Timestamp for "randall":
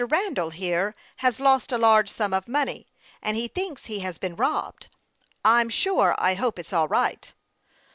0.09-0.49